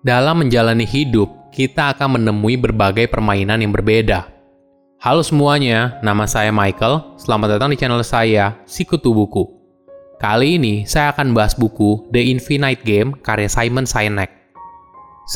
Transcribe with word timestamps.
Dalam 0.00 0.40
menjalani 0.40 0.88
hidup, 0.88 1.52
kita 1.52 1.92
akan 1.92 2.16
menemui 2.16 2.56
berbagai 2.56 3.04
permainan 3.12 3.60
yang 3.60 3.68
berbeda. 3.68 4.32
Halo 4.96 5.20
semuanya, 5.20 6.00
nama 6.00 6.24
saya 6.24 6.48
Michael. 6.48 7.20
Selamat 7.20 7.60
datang 7.60 7.68
di 7.68 7.76
channel 7.76 8.00
saya, 8.00 8.64
Sikutu 8.64 9.12
Buku. 9.12 9.44
Kali 10.16 10.56
ini 10.56 10.88
saya 10.88 11.12
akan 11.12 11.36
bahas 11.36 11.52
buku 11.52 12.08
The 12.16 12.32
Infinite 12.32 12.80
Game 12.80 13.12
karya 13.20 13.52
Simon 13.52 13.84
Sinek. 13.84 14.32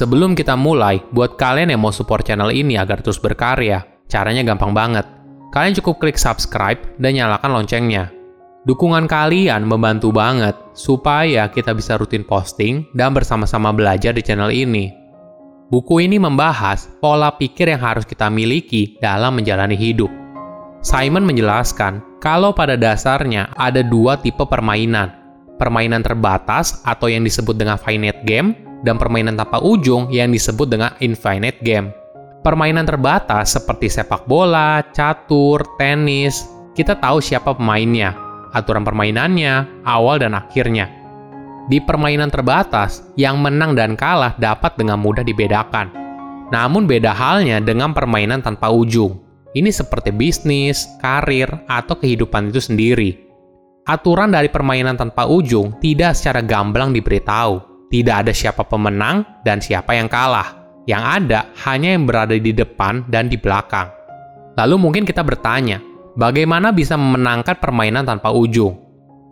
Sebelum 0.00 0.32
kita 0.32 0.56
mulai, 0.56 0.96
buat 1.12 1.36
kalian 1.36 1.68
yang 1.68 1.84
mau 1.84 1.92
support 1.92 2.24
channel 2.24 2.48
ini 2.48 2.80
agar 2.80 3.04
terus 3.04 3.20
berkarya, 3.20 3.84
caranya 4.08 4.48
gampang 4.48 4.72
banget. 4.72 5.04
Kalian 5.52 5.76
cukup 5.76 6.00
klik 6.00 6.16
subscribe 6.16 6.80
dan 6.96 7.20
nyalakan 7.20 7.52
loncengnya 7.52 8.23
Dukungan 8.64 9.04
kalian 9.04 9.68
membantu 9.68 10.08
banget 10.08 10.56
supaya 10.72 11.52
kita 11.52 11.76
bisa 11.76 12.00
rutin 12.00 12.24
posting 12.24 12.88
dan 12.96 13.12
bersama-sama 13.12 13.68
belajar 13.76 14.16
di 14.16 14.24
channel 14.24 14.48
ini. 14.48 14.88
Buku 15.68 16.00
ini 16.00 16.16
membahas 16.16 16.88
pola 16.96 17.28
pikir 17.36 17.68
yang 17.68 17.84
harus 17.84 18.08
kita 18.08 18.32
miliki 18.32 18.96
dalam 19.04 19.36
menjalani 19.36 19.76
hidup. 19.76 20.08
Simon 20.80 21.28
menjelaskan 21.28 22.00
kalau 22.24 22.56
pada 22.56 22.80
dasarnya 22.80 23.52
ada 23.60 23.84
dua 23.84 24.16
tipe 24.16 24.48
permainan. 24.48 25.12
Permainan 25.60 26.00
terbatas 26.00 26.80
atau 26.88 27.12
yang 27.12 27.20
disebut 27.20 27.60
dengan 27.60 27.76
finite 27.76 28.24
game 28.24 28.56
dan 28.80 28.96
permainan 28.96 29.36
tanpa 29.36 29.60
ujung 29.60 30.08
yang 30.08 30.32
disebut 30.32 30.72
dengan 30.72 30.96
infinite 31.04 31.60
game. 31.60 31.92
Permainan 32.40 32.88
terbatas 32.88 33.60
seperti 33.60 33.92
sepak 33.92 34.24
bola, 34.24 34.80
catur, 34.96 35.60
tenis, 35.76 36.48
kita 36.72 36.96
tahu 36.96 37.20
siapa 37.20 37.56
pemainnya, 37.56 38.23
aturan 38.54 38.86
permainannya, 38.86 39.84
awal 39.84 40.22
dan 40.22 40.38
akhirnya. 40.38 40.88
Di 41.66 41.82
permainan 41.82 42.30
terbatas, 42.30 43.02
yang 43.18 43.42
menang 43.42 43.74
dan 43.74 43.98
kalah 43.98 44.38
dapat 44.38 44.78
dengan 44.78 45.02
mudah 45.02 45.26
dibedakan. 45.26 45.90
Namun 46.54 46.86
beda 46.86 47.10
halnya 47.10 47.58
dengan 47.58 47.90
permainan 47.90 48.40
tanpa 48.40 48.70
ujung. 48.70 49.20
Ini 49.54 49.70
seperti 49.70 50.14
bisnis, 50.14 50.86
karir, 51.02 51.50
atau 51.66 51.98
kehidupan 51.98 52.54
itu 52.54 52.60
sendiri. 52.62 53.10
Aturan 53.84 54.32
dari 54.32 54.48
permainan 54.48 54.96
tanpa 54.96 55.28
ujung 55.28 55.76
tidak 55.80 56.16
secara 56.16 56.40
gamblang 56.40 56.92
diberitahu. 56.92 57.86
Tidak 57.92 58.14
ada 58.24 58.32
siapa 58.32 58.64
pemenang 58.64 59.44
dan 59.44 59.60
siapa 59.60 59.92
yang 59.94 60.08
kalah. 60.08 60.56
Yang 60.84 61.02
ada 61.04 61.40
hanya 61.64 61.96
yang 61.96 62.04
berada 62.04 62.36
di 62.36 62.52
depan 62.52 63.08
dan 63.08 63.28
di 63.28 63.36
belakang. 63.40 63.88
Lalu 64.56 64.76
mungkin 64.76 65.04
kita 65.08 65.24
bertanya, 65.24 65.80
Bagaimana 66.14 66.70
bisa 66.70 66.94
memenangkan 66.94 67.58
permainan 67.58 68.06
tanpa 68.06 68.30
ujung? 68.30 68.78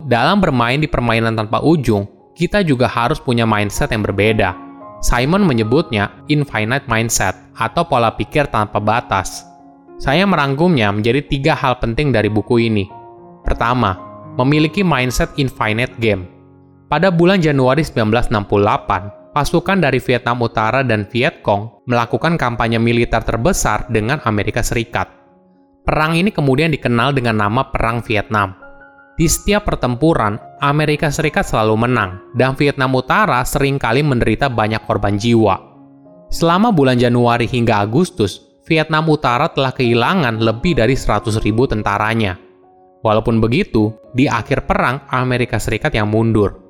Dalam 0.03 0.43
bermain 0.43 0.83
di 0.83 0.91
permainan 0.91 1.31
tanpa 1.31 1.63
ujung, 1.63 2.03
kita 2.35 2.59
juga 2.59 2.91
harus 2.91 3.23
punya 3.23 3.47
mindset 3.47 3.95
yang 3.95 4.03
berbeda. 4.03 4.51
Simon 4.99 5.47
menyebutnya 5.47 6.11
infinite 6.27 6.83
mindset 6.91 7.39
atau 7.55 7.87
pola 7.87 8.11
pikir 8.11 8.51
tanpa 8.51 8.83
batas. 8.83 9.47
Saya 9.95 10.27
merangkumnya 10.27 10.91
menjadi 10.91 11.23
tiga 11.23 11.55
hal 11.55 11.79
penting 11.79 12.11
dari 12.11 12.27
buku 12.27 12.67
ini. 12.67 12.91
Pertama, 13.47 13.95
memiliki 14.35 14.83
mindset 14.83 15.31
infinite 15.39 15.95
game. 16.03 16.27
Pada 16.91 17.07
bulan 17.15 17.39
Januari 17.39 17.87
1968, 17.87 19.31
pasukan 19.31 19.79
dari 19.79 20.03
Vietnam 20.03 20.43
Utara 20.43 20.83
dan 20.83 21.07
Viet 21.07 21.39
Cong 21.47 21.87
melakukan 21.87 22.35
kampanye 22.35 22.75
militer 22.75 23.23
terbesar 23.23 23.87
dengan 23.87 24.19
Amerika 24.27 24.59
Serikat. 24.59 25.22
Perang 25.83 26.15
ini 26.15 26.31
kemudian 26.31 26.71
dikenal 26.71 27.11
dengan 27.11 27.43
nama 27.43 27.67
Perang 27.67 27.99
Vietnam. 28.07 28.55
Di 29.19 29.27
setiap 29.27 29.67
pertempuran, 29.67 30.39
Amerika 30.63 31.11
Serikat 31.11 31.43
selalu 31.43 31.85
menang, 31.85 32.33
dan 32.39 32.55
Vietnam 32.55 32.95
Utara 32.95 33.43
sering 33.43 33.75
kali 33.75 33.99
menderita 33.99 34.47
banyak 34.47 34.79
korban 34.87 35.19
jiwa. 35.19 35.59
Selama 36.31 36.71
bulan 36.71 36.95
Januari 36.95 37.45
hingga 37.45 37.83
Agustus, 37.83 38.41
Vietnam 38.63 39.11
Utara 39.11 39.51
telah 39.51 39.75
kehilangan 39.75 40.39
lebih 40.39 40.79
dari 40.79 40.95
100.000 40.95 41.43
tentaranya. 41.67 42.39
Walaupun 43.03 43.43
begitu, 43.43 43.91
di 44.15 44.25
akhir 44.31 44.63
perang 44.63 45.03
Amerika 45.11 45.59
Serikat 45.59 45.91
yang 45.91 46.07
mundur. 46.07 46.63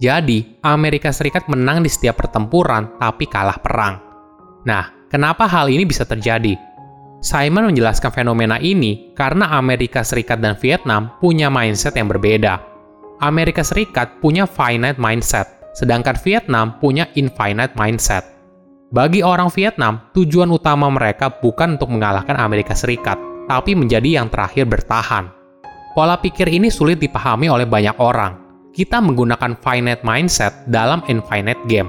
Jadi, 0.00 0.58
Amerika 0.64 1.12
Serikat 1.12 1.46
menang 1.52 1.84
di 1.84 1.92
setiap 1.92 2.16
pertempuran 2.16 2.96
tapi 2.96 3.28
kalah 3.28 3.60
perang. 3.60 4.00
Nah, 4.64 4.88
kenapa 5.12 5.44
hal 5.44 5.68
ini 5.68 5.84
bisa 5.84 6.08
terjadi? 6.08 6.73
Simon 7.24 7.72
menjelaskan 7.72 8.12
fenomena 8.12 8.60
ini 8.60 9.16
karena 9.16 9.56
Amerika 9.56 10.04
Serikat 10.04 10.44
dan 10.44 10.60
Vietnam 10.60 11.08
punya 11.24 11.48
mindset 11.48 11.96
yang 11.96 12.12
berbeda. 12.12 12.60
Amerika 13.24 13.64
Serikat 13.64 14.20
punya 14.20 14.44
finite 14.44 15.00
mindset, 15.00 15.48
sedangkan 15.72 16.20
Vietnam 16.20 16.76
punya 16.84 17.08
infinite 17.16 17.72
mindset. 17.80 18.28
Bagi 18.92 19.24
orang 19.24 19.48
Vietnam, 19.48 20.12
tujuan 20.12 20.52
utama 20.52 20.92
mereka 20.92 21.32
bukan 21.32 21.80
untuk 21.80 21.96
mengalahkan 21.96 22.36
Amerika 22.36 22.76
Serikat, 22.76 23.16
tapi 23.48 23.72
menjadi 23.72 24.20
yang 24.20 24.28
terakhir 24.28 24.68
bertahan. 24.68 25.32
Pola 25.96 26.20
pikir 26.20 26.52
ini 26.52 26.68
sulit 26.68 27.00
dipahami 27.00 27.48
oleh 27.48 27.64
banyak 27.64 27.96
orang. 28.04 28.36
Kita 28.76 29.00
menggunakan 29.00 29.56
finite 29.64 30.04
mindset 30.04 30.68
dalam 30.68 31.00
infinite 31.08 31.64
game. 31.64 31.88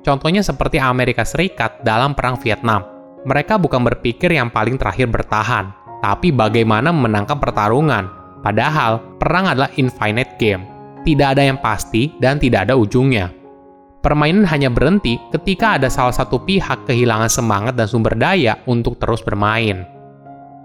Contohnya 0.00 0.40
seperti 0.40 0.80
Amerika 0.80 1.28
Serikat 1.28 1.84
dalam 1.84 2.16
Perang 2.16 2.40
Vietnam 2.40 2.99
mereka 3.24 3.60
bukan 3.60 3.84
berpikir 3.84 4.32
yang 4.32 4.48
paling 4.48 4.80
terakhir 4.80 5.12
bertahan, 5.12 5.72
tapi 6.00 6.32
bagaimana 6.32 6.88
memenangkan 6.88 7.36
pertarungan. 7.36 8.04
Padahal, 8.40 9.20
perang 9.20 9.52
adalah 9.52 9.68
infinite 9.76 10.40
game. 10.40 10.64
Tidak 11.04 11.36
ada 11.36 11.44
yang 11.44 11.60
pasti 11.60 12.16
dan 12.16 12.40
tidak 12.40 12.68
ada 12.68 12.76
ujungnya. 12.76 13.28
Permainan 14.00 14.48
hanya 14.48 14.72
berhenti 14.72 15.20
ketika 15.28 15.76
ada 15.76 15.92
salah 15.92 16.16
satu 16.16 16.40
pihak 16.40 16.88
kehilangan 16.88 17.28
semangat 17.28 17.76
dan 17.76 17.84
sumber 17.84 18.16
daya 18.16 18.56
untuk 18.64 18.96
terus 18.96 19.20
bermain. 19.20 19.84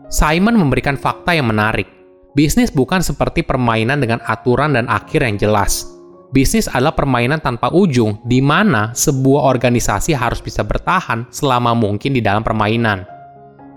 Simon 0.08 0.56
memberikan 0.56 0.96
fakta 0.96 1.36
yang 1.36 1.52
menarik. 1.52 1.92
Bisnis 2.32 2.72
bukan 2.72 3.04
seperti 3.04 3.44
permainan 3.44 4.00
dengan 4.00 4.24
aturan 4.24 4.76
dan 4.76 4.88
akhir 4.88 5.24
yang 5.24 5.36
jelas 5.36 5.95
bisnis 6.36 6.68
adalah 6.68 6.92
permainan 6.92 7.40
tanpa 7.40 7.72
ujung, 7.72 8.20
di 8.28 8.44
mana 8.44 8.92
sebuah 8.92 9.48
organisasi 9.56 10.12
harus 10.12 10.44
bisa 10.44 10.68
bertahan 10.68 11.24
selama 11.32 11.72
mungkin 11.72 12.12
di 12.12 12.20
dalam 12.20 12.44
permainan. 12.44 13.08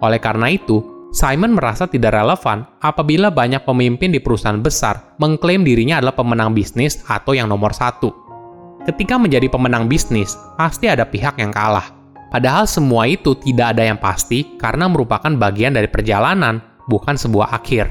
Oleh 0.02 0.18
karena 0.18 0.50
itu, 0.50 0.82
Simon 1.14 1.54
merasa 1.54 1.86
tidak 1.86 2.18
relevan 2.18 2.66
apabila 2.82 3.30
banyak 3.30 3.62
pemimpin 3.62 4.12
di 4.12 4.20
perusahaan 4.20 4.58
besar 4.60 5.16
mengklaim 5.22 5.64
dirinya 5.64 6.02
adalah 6.02 6.18
pemenang 6.18 6.52
bisnis 6.52 7.00
atau 7.06 7.32
yang 7.32 7.46
nomor 7.48 7.70
satu. 7.72 8.10
Ketika 8.84 9.16
menjadi 9.16 9.48
pemenang 9.48 9.88
bisnis, 9.88 10.36
pasti 10.58 10.90
ada 10.90 11.06
pihak 11.08 11.40
yang 11.40 11.54
kalah. 11.54 11.94
Padahal 12.28 12.68
semua 12.68 13.08
itu 13.08 13.32
tidak 13.40 13.72
ada 13.72 13.88
yang 13.88 13.96
pasti 13.96 14.58
karena 14.60 14.84
merupakan 14.84 15.32
bagian 15.32 15.72
dari 15.72 15.88
perjalanan, 15.88 16.60
bukan 16.92 17.16
sebuah 17.16 17.56
akhir. 17.56 17.88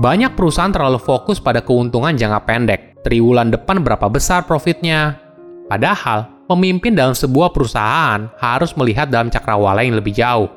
Banyak 0.00 0.32
perusahaan 0.32 0.72
terlalu 0.72 0.96
fokus 0.96 1.36
pada 1.36 1.60
keuntungan 1.60 2.16
jangka 2.16 2.40
pendek, 2.48 2.80
triwulan 3.06 3.52
depan 3.52 3.82
berapa 3.82 4.06
besar 4.10 4.46
profitnya. 4.48 5.20
Padahal, 5.68 6.26
pemimpin 6.48 6.96
dalam 6.96 7.12
sebuah 7.12 7.52
perusahaan 7.52 8.30
harus 8.40 8.72
melihat 8.74 9.12
dalam 9.12 9.28
cakrawala 9.28 9.84
yang 9.84 10.00
lebih 10.00 10.16
jauh. 10.16 10.48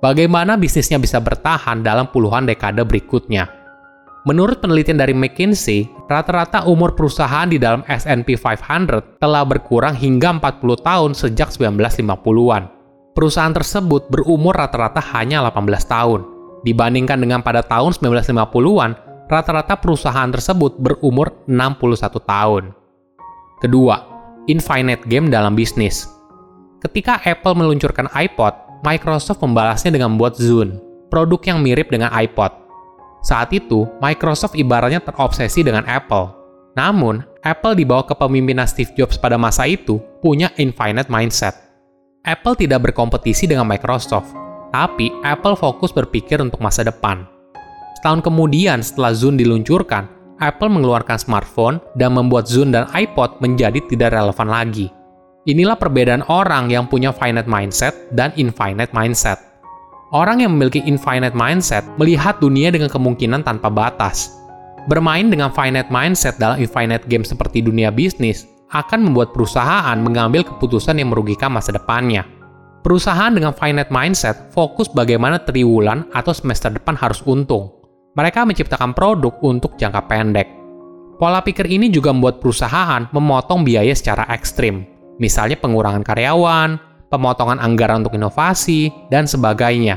Bagaimana 0.00 0.56
bisnisnya 0.56 0.96
bisa 0.96 1.20
bertahan 1.20 1.84
dalam 1.84 2.08
puluhan 2.08 2.48
dekade 2.48 2.80
berikutnya. 2.84 3.60
Menurut 4.28 4.60
penelitian 4.60 5.00
dari 5.00 5.16
McKinsey, 5.16 5.88
rata-rata 6.04 6.68
umur 6.68 6.92
perusahaan 6.92 7.48
di 7.48 7.56
dalam 7.56 7.80
S&P 7.88 8.36
500 8.36 9.16
telah 9.16 9.44
berkurang 9.48 9.96
hingga 9.96 10.36
40 10.36 10.60
tahun 10.84 11.10
sejak 11.16 11.48
1950-an. 11.56 12.68
Perusahaan 13.16 13.52
tersebut 13.52 14.12
berumur 14.12 14.52
rata-rata 14.52 15.00
hanya 15.16 15.40
18 15.48 15.64
tahun. 15.88 16.20
Dibandingkan 16.68 17.16
dengan 17.16 17.40
pada 17.40 17.64
tahun 17.64 17.96
1950-an, 17.96 18.90
rata-rata 19.30 19.78
perusahaan 19.78 20.26
tersebut 20.26 20.76
berumur 20.82 21.46
61 21.46 22.18
tahun. 22.26 22.64
Kedua, 23.62 23.96
infinite 24.50 25.06
game 25.06 25.30
dalam 25.30 25.54
bisnis. 25.54 26.10
Ketika 26.82 27.22
Apple 27.22 27.54
meluncurkan 27.54 28.10
iPod, 28.10 28.82
Microsoft 28.82 29.38
membalasnya 29.44 29.94
dengan 29.94 30.16
membuat 30.16 30.34
Zune, 30.40 30.80
produk 31.12 31.38
yang 31.46 31.62
mirip 31.62 31.92
dengan 31.92 32.10
iPod. 32.10 32.50
Saat 33.20 33.52
itu, 33.52 33.84
Microsoft 34.00 34.56
ibaratnya 34.56 34.98
terobsesi 35.04 35.60
dengan 35.60 35.84
Apple. 35.84 36.32
Namun, 36.74 37.20
Apple 37.44 37.76
di 37.76 37.84
bawah 37.84 38.08
kepemimpinan 38.08 38.64
Steve 38.64 38.96
Jobs 38.96 39.20
pada 39.20 39.36
masa 39.36 39.68
itu 39.68 40.00
punya 40.24 40.48
infinite 40.56 41.12
mindset. 41.12 41.52
Apple 42.24 42.56
tidak 42.56 42.88
berkompetisi 42.88 43.44
dengan 43.44 43.68
Microsoft, 43.68 44.32
tapi 44.72 45.12
Apple 45.20 45.56
fokus 45.56 45.92
berpikir 45.92 46.40
untuk 46.40 46.64
masa 46.64 46.80
depan. 46.80 47.39
Setahun 48.00 48.24
kemudian 48.24 48.80
setelah 48.80 49.12
Zune 49.12 49.36
diluncurkan, 49.36 50.08
Apple 50.40 50.72
mengeluarkan 50.72 51.20
smartphone 51.20 51.84
dan 52.00 52.16
membuat 52.16 52.48
Zune 52.48 52.72
dan 52.72 52.88
iPod 52.96 53.44
menjadi 53.44 53.76
tidak 53.92 54.16
relevan 54.16 54.48
lagi. 54.48 54.88
Inilah 55.44 55.76
perbedaan 55.76 56.24
orang 56.32 56.72
yang 56.72 56.88
punya 56.88 57.12
finite 57.12 57.44
mindset 57.44 57.92
dan 58.16 58.32
infinite 58.40 58.88
mindset. 58.96 59.36
Orang 60.16 60.40
yang 60.40 60.56
memiliki 60.56 60.80
infinite 60.80 61.36
mindset 61.36 61.84
melihat 62.00 62.40
dunia 62.40 62.72
dengan 62.72 62.88
kemungkinan 62.88 63.44
tanpa 63.44 63.68
batas. 63.68 64.32
Bermain 64.88 65.28
dengan 65.28 65.52
finite 65.52 65.92
mindset 65.92 66.40
dalam 66.40 66.56
infinite 66.56 67.04
game 67.04 67.28
seperti 67.28 67.60
dunia 67.60 67.92
bisnis 67.92 68.48
akan 68.72 69.12
membuat 69.12 69.36
perusahaan 69.36 70.00
mengambil 70.00 70.40
keputusan 70.40 70.96
yang 70.96 71.12
merugikan 71.12 71.52
masa 71.52 71.76
depannya. 71.76 72.24
Perusahaan 72.80 73.28
dengan 73.28 73.52
finite 73.52 73.92
mindset 73.92 74.56
fokus 74.56 74.88
bagaimana 74.88 75.36
triwulan 75.36 76.08
atau 76.16 76.32
semester 76.32 76.72
depan 76.72 76.96
harus 76.96 77.20
untung. 77.28 77.79
Mereka 78.20 78.44
menciptakan 78.44 78.92
produk 78.92 79.32
untuk 79.40 79.80
jangka 79.80 80.04
pendek. 80.04 80.48
Pola 81.16 81.40
pikir 81.40 81.64
ini 81.64 81.88
juga 81.88 82.12
membuat 82.12 82.36
perusahaan 82.36 83.08
memotong 83.16 83.64
biaya 83.64 83.96
secara 83.96 84.28
ekstrim, 84.28 84.84
misalnya 85.16 85.56
pengurangan 85.56 86.04
karyawan, 86.04 86.76
pemotongan 87.08 87.56
anggaran 87.56 88.04
untuk 88.04 88.20
inovasi, 88.20 88.92
dan 89.08 89.24
sebagainya. 89.24 89.96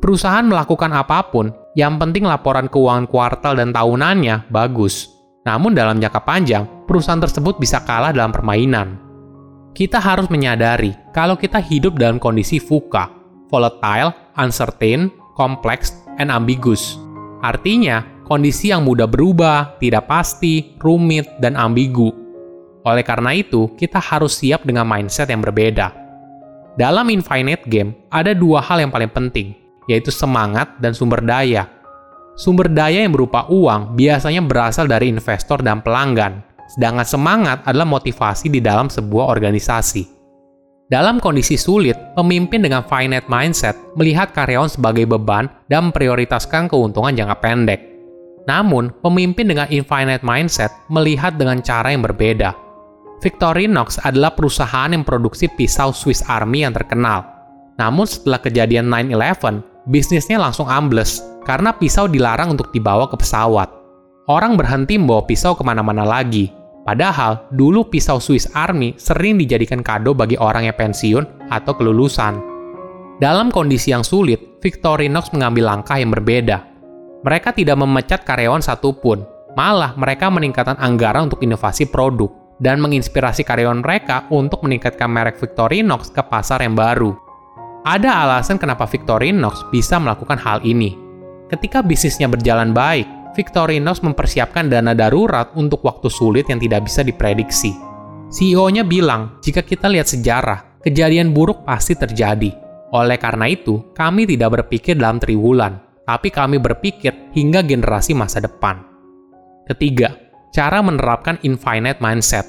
Perusahaan 0.00 0.48
melakukan 0.48 0.96
apa 0.96 1.28
pun, 1.28 1.52
yang 1.76 2.00
penting 2.00 2.24
laporan 2.24 2.72
keuangan 2.72 3.04
kuartal 3.04 3.52
dan 3.60 3.68
tahunannya 3.68 4.48
bagus. 4.48 5.12
Namun 5.44 5.76
dalam 5.76 6.00
jangka 6.00 6.24
panjang, 6.24 6.64
perusahaan 6.88 7.20
tersebut 7.20 7.60
bisa 7.60 7.84
kalah 7.84 8.16
dalam 8.16 8.32
permainan. 8.32 8.96
Kita 9.76 10.00
harus 10.00 10.32
menyadari 10.32 10.96
kalau 11.12 11.36
kita 11.36 11.60
hidup 11.60 12.00
dalam 12.00 12.16
kondisi 12.16 12.56
VUCA, 12.56 13.12
volatile, 13.52 14.16
uncertain, 14.40 15.12
complex, 15.36 15.92
and 16.16 16.32
ambiguous. 16.32 16.96
Artinya, 17.42 18.22
kondisi 18.22 18.70
yang 18.70 18.86
mudah 18.86 19.10
berubah, 19.10 19.76
tidak 19.82 20.06
pasti, 20.06 20.78
rumit, 20.78 21.26
dan 21.42 21.58
ambigu. 21.58 22.14
Oleh 22.86 23.02
karena 23.02 23.34
itu, 23.34 23.74
kita 23.74 23.98
harus 23.98 24.38
siap 24.38 24.62
dengan 24.62 24.86
mindset 24.86 25.26
yang 25.26 25.42
berbeda. 25.42 25.90
Dalam 26.78 27.10
Infinite 27.10 27.66
Game, 27.66 27.98
ada 28.08 28.30
dua 28.32 28.62
hal 28.62 28.86
yang 28.86 28.94
paling 28.94 29.10
penting, 29.10 29.58
yaitu 29.90 30.14
semangat 30.14 30.78
dan 30.78 30.94
sumber 30.94 31.18
daya. 31.18 31.66
Sumber 32.38 32.70
daya 32.70 33.04
yang 33.04 33.12
berupa 33.12 33.44
uang 33.50 33.98
biasanya 33.98 34.40
berasal 34.40 34.88
dari 34.88 35.10
investor 35.10 35.60
dan 35.60 35.84
pelanggan, 35.84 36.40
sedangkan 36.72 37.04
semangat 37.04 37.58
adalah 37.68 37.84
motivasi 37.84 38.48
di 38.48 38.62
dalam 38.62 38.88
sebuah 38.88 39.28
organisasi. 39.28 40.21
Dalam 40.92 41.24
kondisi 41.24 41.56
sulit, 41.56 41.96
pemimpin 42.12 42.60
dengan 42.60 42.84
finite 42.84 43.24
mindset 43.24 43.72
melihat 43.96 44.36
karyawan 44.36 44.68
sebagai 44.68 45.08
beban 45.08 45.48
dan 45.72 45.88
memprioritaskan 45.88 46.68
keuntungan 46.68 47.16
jangka 47.16 47.40
pendek. 47.40 47.80
Namun, 48.44 48.92
pemimpin 49.00 49.48
dengan 49.48 49.72
infinite 49.72 50.20
mindset 50.20 50.68
melihat 50.92 51.40
dengan 51.40 51.64
cara 51.64 51.96
yang 51.96 52.04
berbeda. 52.04 52.52
Victorinox 53.24 54.04
adalah 54.04 54.36
perusahaan 54.36 54.92
yang 54.92 55.00
produksi 55.00 55.48
pisau 55.48 55.96
Swiss 55.96 56.20
Army 56.28 56.68
yang 56.68 56.76
terkenal. 56.76 57.24
Namun 57.80 58.04
setelah 58.04 58.44
kejadian 58.44 58.92
9-11, 58.92 59.88
bisnisnya 59.88 60.36
langsung 60.36 60.68
ambles 60.68 61.24
karena 61.48 61.72
pisau 61.72 62.04
dilarang 62.04 62.52
untuk 62.52 62.68
dibawa 62.68 63.08
ke 63.08 63.16
pesawat. 63.16 63.72
Orang 64.28 64.60
berhenti 64.60 65.00
membawa 65.00 65.24
pisau 65.24 65.56
ke 65.56 65.64
mana-mana 65.64 66.04
lagi, 66.04 66.52
Padahal, 66.82 67.46
dulu 67.54 67.86
pisau 67.86 68.18
Swiss 68.18 68.50
Army 68.58 68.98
sering 68.98 69.38
dijadikan 69.38 69.86
kado 69.86 70.18
bagi 70.18 70.34
orang 70.34 70.66
yang 70.66 70.74
pensiun 70.74 71.46
atau 71.46 71.72
kelulusan. 71.78 72.42
Dalam 73.22 73.54
kondisi 73.54 73.94
yang 73.94 74.02
sulit, 74.02 74.58
Victorinox 74.58 75.30
mengambil 75.30 75.70
langkah 75.70 75.94
yang 75.94 76.10
berbeda. 76.10 76.66
Mereka 77.22 77.54
tidak 77.54 77.78
memecat 77.78 78.26
karyawan 78.26 78.58
satupun, 78.58 79.22
malah 79.54 79.94
mereka 79.94 80.26
meningkatkan 80.26 80.74
anggaran 80.82 81.30
untuk 81.30 81.38
inovasi 81.38 81.86
produk 81.86 82.34
dan 82.58 82.82
menginspirasi 82.82 83.46
karyawan 83.46 83.78
mereka 83.78 84.26
untuk 84.34 84.66
meningkatkan 84.66 85.06
merek 85.06 85.38
Victorinox 85.38 86.10
ke 86.10 86.22
pasar 86.26 86.66
yang 86.66 86.74
baru. 86.74 87.14
Ada 87.86 88.26
alasan 88.26 88.58
kenapa 88.58 88.90
Victorinox 88.90 89.70
bisa 89.70 90.02
melakukan 90.02 90.38
hal 90.38 90.58
ini. 90.66 90.98
Ketika 91.46 91.78
bisnisnya 91.82 92.26
berjalan 92.26 92.74
baik, 92.74 93.06
Victorinox 93.32 94.04
mempersiapkan 94.04 94.68
dana 94.68 94.92
darurat 94.92 95.56
untuk 95.56 95.80
waktu 95.84 96.12
sulit 96.12 96.52
yang 96.52 96.60
tidak 96.60 96.84
bisa 96.84 97.00
diprediksi. 97.00 97.72
CEO-nya 98.32 98.84
bilang, 98.84 99.40
jika 99.40 99.64
kita 99.64 99.88
lihat 99.88 100.08
sejarah, 100.08 100.80
kejadian 100.84 101.32
buruk 101.32 101.64
pasti 101.64 101.96
terjadi. 101.96 102.52
Oleh 102.92 103.16
karena 103.16 103.48
itu, 103.48 103.92
kami 103.96 104.28
tidak 104.28 104.60
berpikir 104.60 105.00
dalam 105.00 105.16
triwulan, 105.16 105.80
tapi 106.04 106.28
kami 106.28 106.60
berpikir 106.60 107.32
hingga 107.32 107.64
generasi 107.64 108.12
masa 108.12 108.44
depan. 108.44 108.84
Ketiga, 109.64 110.12
cara 110.52 110.84
menerapkan 110.84 111.40
infinite 111.40 112.00
mindset. 112.04 112.44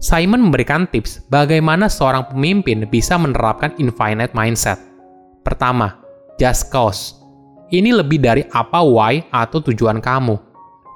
Simon 0.00 0.48
memberikan 0.48 0.88
tips 0.88 1.22
bagaimana 1.28 1.86
seorang 1.86 2.32
pemimpin 2.32 2.88
bisa 2.88 3.20
menerapkan 3.20 3.76
infinite 3.76 4.32
mindset. 4.32 4.80
Pertama, 5.44 6.00
just 6.40 6.72
cause 6.72 7.19
ini 7.70 7.94
lebih 7.94 8.18
dari 8.18 8.42
apa 8.50 8.82
why 8.82 9.22
atau 9.30 9.62
tujuan 9.62 10.02
kamu. 10.02 10.36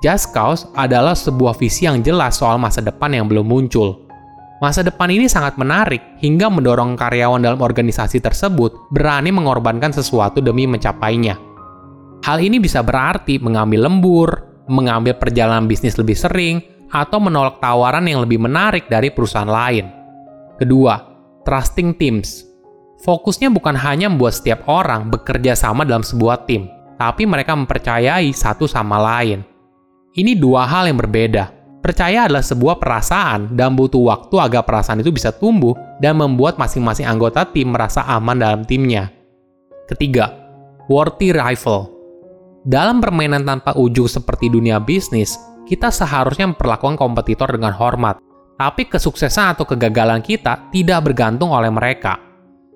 Just 0.05 0.37
Cause 0.37 0.69
adalah 0.77 1.17
sebuah 1.17 1.57
visi 1.57 1.89
yang 1.89 2.05
jelas 2.05 2.37
soal 2.37 2.61
masa 2.61 2.85
depan 2.85 3.15
yang 3.17 3.25
belum 3.25 3.49
muncul. 3.49 4.05
Masa 4.61 4.85
depan 4.85 5.09
ini 5.11 5.27
sangat 5.27 5.57
menarik 5.57 6.21
hingga 6.21 6.53
mendorong 6.53 6.95
karyawan 6.95 7.41
dalam 7.41 7.61
organisasi 7.65 8.21
tersebut 8.21 8.93
berani 8.93 9.33
mengorbankan 9.33 9.97
sesuatu 9.97 10.45
demi 10.45 10.69
mencapainya. 10.69 11.41
Hal 12.25 12.41
ini 12.41 12.61
bisa 12.61 12.85
berarti 12.85 13.41
mengambil 13.41 13.89
lembur, 13.89 14.29
mengambil 14.69 15.17
perjalanan 15.17 15.69
bisnis 15.69 15.97
lebih 16.01 16.17
sering, 16.17 16.61
atau 16.93 17.19
menolak 17.19 17.59
tawaran 17.59 18.07
yang 18.07 18.23
lebih 18.23 18.39
menarik 18.39 18.87
dari 18.87 19.11
perusahaan 19.11 19.49
lain. 19.49 19.91
Kedua, 20.57 20.95
trusting 21.43 21.99
teams. 21.99 22.44
Fokusnya 23.05 23.53
bukan 23.53 23.77
hanya 23.77 24.09
membuat 24.09 24.41
setiap 24.41 24.65
orang 24.65 25.13
bekerja 25.13 25.53
sama 25.53 25.85
dalam 25.85 26.01
sebuah 26.01 26.49
tim, 26.49 26.73
tapi 26.97 27.29
mereka 27.29 27.53
mempercayai 27.53 28.33
satu 28.33 28.65
sama 28.65 28.97
lain. 28.97 29.45
Ini 30.17 30.33
dua 30.41 30.65
hal 30.65 30.89
yang 30.89 30.97
berbeda. 30.97 31.53
Percaya 31.85 32.25
adalah 32.25 32.41
sebuah 32.41 32.81
perasaan 32.81 33.53
dan 33.61 33.77
butuh 33.77 34.01
waktu 34.09 34.41
agar 34.41 34.65
perasaan 34.65 35.05
itu 35.05 35.13
bisa 35.13 35.37
tumbuh 35.37 35.77
dan 36.01 36.17
membuat 36.17 36.57
masing-masing 36.57 37.05
anggota 37.05 37.45
tim 37.45 37.77
merasa 37.77 38.09
aman 38.09 38.41
dalam 38.41 38.65
timnya. 38.65 39.13
Ketiga, 39.85 40.33
worthy 40.89 41.37
rival. 41.37 41.93
Dalam 42.65 43.05
permainan 43.05 43.45
tanpa 43.45 43.77
ujung 43.77 44.09
seperti 44.09 44.49
dunia 44.49 44.81
bisnis, 44.81 45.37
kita 45.69 45.93
seharusnya 45.93 46.57
memperlakukan 46.57 46.97
kompetitor 46.97 47.53
dengan 47.53 47.77
hormat. 47.77 48.17
Tapi 48.57 48.89
kesuksesan 48.89 49.61
atau 49.61 49.69
kegagalan 49.69 50.25
kita 50.25 50.73
tidak 50.73 51.05
bergantung 51.05 51.53
oleh 51.53 51.69
mereka 51.69 52.24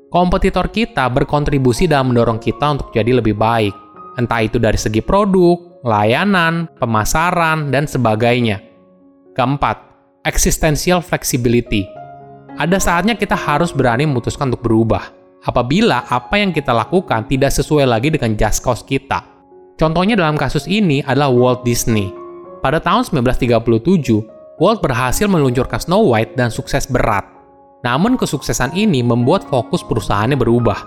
kompetitor 0.09 0.73
kita 0.73 1.09
berkontribusi 1.13 1.85
dalam 1.89 2.13
mendorong 2.13 2.41
kita 2.41 2.77
untuk 2.77 2.89
jadi 2.93 3.21
lebih 3.21 3.37
baik, 3.37 3.73
entah 4.17 4.41
itu 4.41 4.57
dari 4.57 4.81
segi 4.81 5.05
produk, 5.05 5.85
layanan, 5.85 6.69
pemasaran, 6.81 7.69
dan 7.69 7.85
sebagainya. 7.85 8.61
Keempat, 9.37 9.77
existential 10.25 11.05
flexibility. 11.05 11.87
Ada 12.59 12.83
saatnya 12.83 13.15
kita 13.15 13.39
harus 13.39 13.71
berani 13.71 14.09
memutuskan 14.09 14.51
untuk 14.51 14.67
berubah. 14.67 15.15
Apabila 15.47 16.03
apa 16.11 16.35
yang 16.35 16.51
kita 16.51 16.75
lakukan 16.75 17.31
tidak 17.31 17.55
sesuai 17.55 17.87
lagi 17.87 18.11
dengan 18.11 18.35
just 18.35 18.67
cause 18.67 18.83
kita. 18.83 19.23
Contohnya 19.79 20.19
dalam 20.19 20.35
kasus 20.35 20.67
ini 20.67 20.99
adalah 21.07 21.31
Walt 21.31 21.63
Disney. 21.63 22.11
Pada 22.59 22.83
tahun 22.83 23.07
1937, 23.07 24.59
Walt 24.59 24.83
berhasil 24.83 25.31
meluncurkan 25.31 25.79
Snow 25.79 26.11
White 26.11 26.35
dan 26.35 26.51
sukses 26.51 26.91
berat 26.91 27.38
namun 27.87 28.19
kesuksesan 28.19 28.75
ini 28.75 29.05
membuat 29.07 29.47
fokus 29.47 29.87
perusahaannya 29.87 30.35
berubah. 30.35 30.79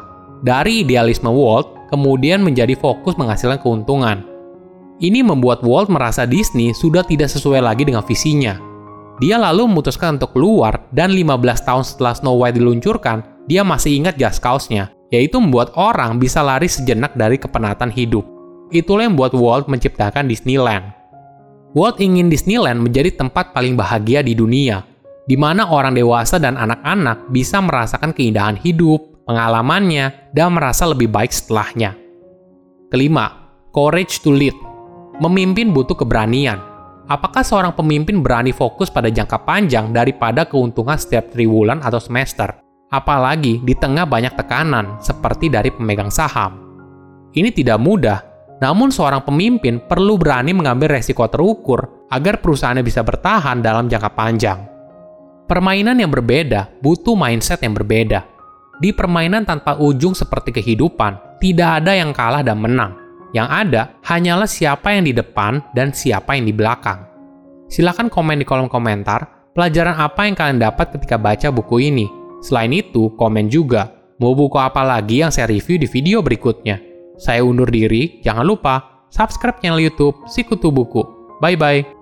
Dari 0.42 0.84
idealisme 0.84 1.30
Walt, 1.30 1.90
kemudian 1.94 2.42
menjadi 2.42 2.74
fokus 2.76 3.16
menghasilkan 3.16 3.62
keuntungan. 3.62 4.26
Ini 5.02 5.26
membuat 5.26 5.66
Walt 5.66 5.90
merasa 5.90 6.26
Disney 6.30 6.74
sudah 6.74 7.02
tidak 7.06 7.30
sesuai 7.30 7.62
lagi 7.62 7.86
dengan 7.88 8.06
visinya. 8.06 8.58
Dia 9.22 9.38
lalu 9.38 9.70
memutuskan 9.70 10.18
untuk 10.18 10.34
keluar 10.34 10.90
dan 10.90 11.14
15 11.14 11.62
tahun 11.62 11.86
setelah 11.86 12.14
Snow 12.18 12.42
White 12.42 12.58
diluncurkan, 12.58 13.22
dia 13.46 13.62
masih 13.62 14.02
ingat 14.02 14.18
just 14.18 14.42
cause-nya, 14.42 14.90
yaitu 15.14 15.38
membuat 15.38 15.74
orang 15.78 16.18
bisa 16.18 16.42
lari 16.42 16.66
sejenak 16.66 17.14
dari 17.14 17.38
kepenatan 17.38 17.94
hidup. 17.94 18.26
Itulah 18.74 19.06
yang 19.06 19.14
membuat 19.14 19.38
Walt 19.38 19.66
menciptakan 19.70 20.26
Disneyland. 20.26 20.90
Walt 21.78 22.02
ingin 22.02 22.28
Disneyland 22.34 22.82
menjadi 22.82 23.14
tempat 23.14 23.54
paling 23.54 23.78
bahagia 23.78 24.26
di 24.26 24.34
dunia, 24.34 24.82
di 25.32 25.40
mana 25.40 25.72
orang 25.72 25.96
dewasa 25.96 26.44
dan 26.44 26.60
anak-anak 26.60 27.32
bisa 27.32 27.64
merasakan 27.64 28.12
keindahan 28.12 28.60
hidup, 28.60 29.24
pengalamannya, 29.24 30.36
dan 30.36 30.52
merasa 30.52 30.84
lebih 30.92 31.08
baik 31.08 31.32
setelahnya. 31.32 31.96
Kelima, 32.92 33.56
courage 33.72 34.20
to 34.20 34.36
lead. 34.36 34.52
Memimpin 35.24 35.72
butuh 35.72 35.96
keberanian. 35.96 36.60
Apakah 37.08 37.48
seorang 37.48 37.72
pemimpin 37.72 38.20
berani 38.20 38.52
fokus 38.52 38.92
pada 38.92 39.08
jangka 39.08 39.48
panjang 39.48 39.96
daripada 39.96 40.44
keuntungan 40.44 41.00
setiap 41.00 41.32
triwulan 41.32 41.80
atau 41.80 42.04
semester? 42.04 42.52
Apalagi 42.92 43.64
di 43.64 43.72
tengah 43.72 44.04
banyak 44.04 44.36
tekanan, 44.36 45.00
seperti 45.00 45.48
dari 45.48 45.72
pemegang 45.72 46.12
saham. 46.12 46.60
Ini 47.32 47.56
tidak 47.56 47.80
mudah, 47.80 48.20
namun 48.60 48.92
seorang 48.92 49.24
pemimpin 49.24 49.80
perlu 49.80 50.20
berani 50.20 50.52
mengambil 50.52 51.00
resiko 51.00 51.24
terukur 51.32 52.04
agar 52.12 52.44
perusahaannya 52.44 52.84
bisa 52.84 53.00
bertahan 53.00 53.64
dalam 53.64 53.88
jangka 53.88 54.12
panjang. 54.12 54.60
Permainan 55.52 56.00
yang 56.00 56.08
berbeda 56.08 56.80
butuh 56.80 57.12
mindset 57.12 57.60
yang 57.60 57.76
berbeda. 57.76 58.24
Di 58.80 58.96
permainan 58.96 59.44
tanpa 59.44 59.76
ujung 59.76 60.16
seperti 60.16 60.56
kehidupan, 60.56 61.44
tidak 61.44 61.84
ada 61.84 61.92
yang 61.92 62.16
kalah 62.16 62.40
dan 62.40 62.56
menang. 62.56 62.96
Yang 63.36 63.48
ada 63.52 63.82
hanyalah 64.08 64.48
siapa 64.48 64.96
yang 64.96 65.04
di 65.04 65.12
depan 65.12 65.60
dan 65.76 65.92
siapa 65.92 66.40
yang 66.40 66.48
di 66.48 66.56
belakang. 66.56 67.04
Silahkan 67.68 68.08
komen 68.08 68.40
di 68.40 68.48
kolom 68.48 68.72
komentar, 68.72 69.52
pelajaran 69.52 70.00
apa 70.00 70.24
yang 70.24 70.40
kalian 70.40 70.64
dapat 70.64 70.96
ketika 70.96 71.20
baca 71.20 71.52
buku 71.52 71.84
ini. 71.84 72.08
Selain 72.40 72.72
itu, 72.72 73.12
komen 73.20 73.52
juga, 73.52 73.92
mau 74.24 74.32
buku 74.32 74.56
apa 74.56 74.88
lagi 74.88 75.20
yang 75.20 75.36
saya 75.36 75.52
review 75.52 75.76
di 75.76 75.88
video 75.92 76.24
berikutnya. 76.24 76.80
Saya 77.20 77.44
undur 77.44 77.68
diri, 77.68 78.24
jangan 78.24 78.48
lupa 78.48 79.04
subscribe 79.12 79.60
channel 79.60 79.84
YouTube 79.84 80.16
Sikutu 80.32 80.72
Buku. 80.72 81.04
Bye-bye. 81.44 82.01